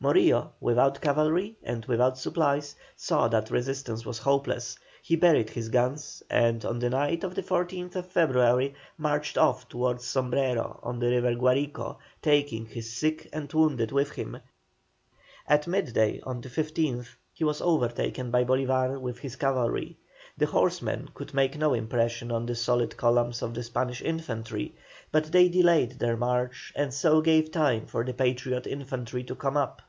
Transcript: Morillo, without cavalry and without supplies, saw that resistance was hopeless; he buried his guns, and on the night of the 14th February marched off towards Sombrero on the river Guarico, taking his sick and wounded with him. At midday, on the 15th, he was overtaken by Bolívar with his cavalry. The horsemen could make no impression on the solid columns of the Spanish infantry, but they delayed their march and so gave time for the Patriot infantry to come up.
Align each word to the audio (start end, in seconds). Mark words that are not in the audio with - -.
Morillo, 0.00 0.50
without 0.60 1.00
cavalry 1.00 1.56
and 1.62 1.86
without 1.86 2.18
supplies, 2.18 2.74
saw 2.96 3.26
that 3.28 3.50
resistance 3.52 4.04
was 4.04 4.18
hopeless; 4.18 4.76
he 5.00 5.14
buried 5.16 5.48
his 5.48 5.68
guns, 5.70 6.20
and 6.28 6.62
on 6.64 6.80
the 6.80 6.90
night 6.90 7.22
of 7.24 7.36
the 7.36 7.42
14th 7.42 8.04
February 8.06 8.74
marched 8.98 9.38
off 9.38 9.66
towards 9.68 10.04
Sombrero 10.04 10.78
on 10.82 10.98
the 10.98 11.08
river 11.08 11.34
Guarico, 11.36 11.96
taking 12.20 12.66
his 12.66 12.92
sick 12.92 13.28
and 13.32 13.50
wounded 13.52 13.92
with 13.92 14.10
him. 14.10 14.38
At 15.48 15.68
midday, 15.68 16.20
on 16.24 16.40
the 16.42 16.48
15th, 16.50 17.14
he 17.32 17.44
was 17.44 17.60
overtaken 17.62 18.30
by 18.32 18.44
Bolívar 18.44 19.00
with 19.00 19.20
his 19.20 19.36
cavalry. 19.36 19.96
The 20.36 20.46
horsemen 20.46 21.08
could 21.14 21.32
make 21.32 21.56
no 21.56 21.72
impression 21.72 22.30
on 22.32 22.44
the 22.46 22.56
solid 22.56 22.94
columns 22.96 23.40
of 23.42 23.54
the 23.54 23.62
Spanish 23.62 24.02
infantry, 24.02 24.74
but 25.12 25.26
they 25.32 25.48
delayed 25.48 25.92
their 25.92 26.16
march 26.18 26.72
and 26.76 26.92
so 26.92 27.22
gave 27.22 27.50
time 27.52 27.86
for 27.86 28.04
the 28.04 28.12
Patriot 28.14 28.66
infantry 28.66 29.22
to 29.24 29.34
come 29.36 29.56
up. 29.56 29.80